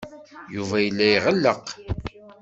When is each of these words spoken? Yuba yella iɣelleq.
Yuba 0.55 0.77
yella 0.83 1.05
iɣelleq. 1.17 1.65